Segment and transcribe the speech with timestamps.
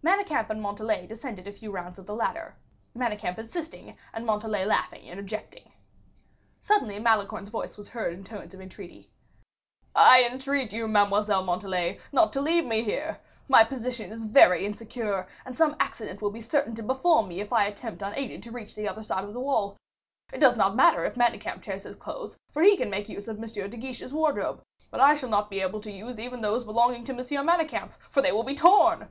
[0.00, 2.54] Manicamp and Montalais descended a few rounds of the ladder,
[2.96, 5.72] Manicamp insisting, and Montalais laughing and objecting.
[6.60, 9.10] Suddenly Malicorne's voice was heard in tones of entreaty:
[9.96, 13.18] "I entreat you, Mademoiselle Montalais, not to leave me here.
[13.48, 17.52] My position is very insecure, and some accident will be certain to befall me, if
[17.52, 19.76] I attempt unaided to reach the other side of the wall;
[20.32, 23.36] it does not matter if Manicamp tears his clothes, for he can make use of
[23.36, 23.44] M.
[23.46, 27.12] de Guiche's wardrobe; but I shall not be able to use even those belonging to
[27.12, 27.18] M.
[27.44, 29.08] Manicamp, for they will be torn."